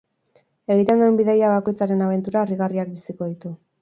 [0.75, 3.53] Egiten duen bidaia bakoitzean abentura harrigarriak biziko ditu.